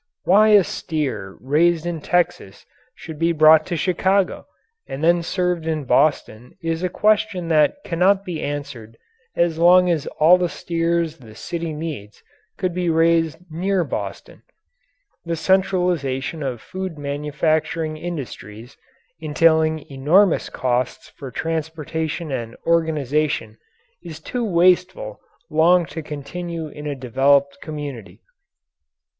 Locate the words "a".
0.47-0.63, 6.81-6.89, 26.87-26.95